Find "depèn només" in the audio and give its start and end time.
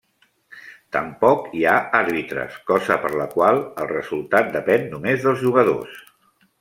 4.59-5.23